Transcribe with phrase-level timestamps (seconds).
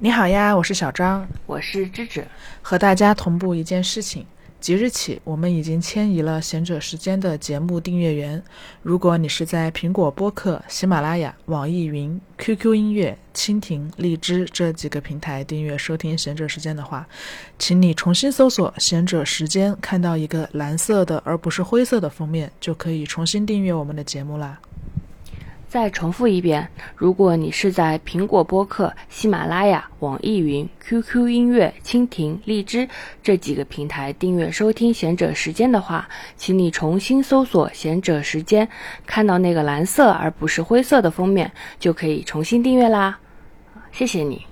[0.00, 2.26] 你好呀，我是小张，我是芝芝，
[2.60, 4.26] 和大家同步一件事情。
[4.60, 8.42] 即日起，我们已经迁移了贤者时间的节目订阅源。
[8.82, 17.06] 如果你是在苹果播客、喜马拉雅、网易云、QQ 音乐、蜻蜓、荔枝这几个平台订阅收听贤者时间的话，
[17.58, 24.58] 请你重新搜索“贤者时间”，看到一个蓝色的而不是灰色的封面，就可以重新订阅我们的节目啦。
[25.74, 32.88] 再重复一遍，如果你是在苹果播客、喜马拉雅、网易云、QQ 音乐、蜻蜓、荔枝
[33.24, 38.68] 这几个平台订阅收听贤者时间的话，请你重新搜索“贤者时间”，
[39.04, 43.18] 看到那个蓝色而不是灰色的封面，就可以重新订阅啦。
[43.90, 44.46] 谢谢你。